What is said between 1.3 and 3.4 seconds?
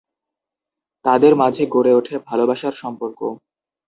মাঝে গড়ে ওঠে ভালোবাসার সম্পর্ক।